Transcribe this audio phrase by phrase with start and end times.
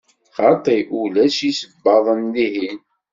[0.35, 2.79] Xaṭi, ulac isebbaḍen dihin.